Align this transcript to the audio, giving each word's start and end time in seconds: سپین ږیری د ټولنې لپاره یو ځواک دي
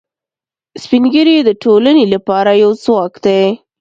سپین 0.83 1.03
ږیری 1.13 1.37
د 1.43 1.49
ټولنې 1.63 2.05
لپاره 2.13 2.51
یو 2.63 2.71
ځواک 2.83 3.13
دي 3.25 3.41